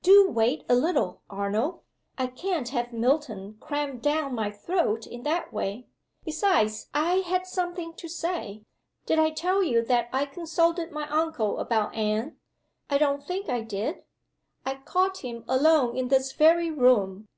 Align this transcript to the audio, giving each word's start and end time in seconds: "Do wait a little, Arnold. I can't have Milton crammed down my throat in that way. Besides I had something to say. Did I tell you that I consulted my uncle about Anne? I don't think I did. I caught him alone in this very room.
"Do 0.00 0.30
wait 0.30 0.64
a 0.66 0.74
little, 0.74 1.20
Arnold. 1.28 1.80
I 2.16 2.28
can't 2.28 2.70
have 2.70 2.94
Milton 2.94 3.58
crammed 3.60 4.00
down 4.00 4.34
my 4.34 4.50
throat 4.50 5.06
in 5.06 5.24
that 5.24 5.52
way. 5.52 5.88
Besides 6.24 6.88
I 6.94 7.16
had 7.16 7.46
something 7.46 7.92
to 7.92 8.08
say. 8.08 8.64
Did 9.04 9.18
I 9.18 9.28
tell 9.28 9.62
you 9.62 9.84
that 9.84 10.08
I 10.10 10.24
consulted 10.24 10.90
my 10.90 11.06
uncle 11.10 11.58
about 11.58 11.94
Anne? 11.94 12.38
I 12.88 12.96
don't 12.96 13.26
think 13.26 13.50
I 13.50 13.60
did. 13.60 14.04
I 14.64 14.76
caught 14.76 15.18
him 15.18 15.44
alone 15.46 15.98
in 15.98 16.08
this 16.08 16.32
very 16.32 16.70
room. 16.70 17.28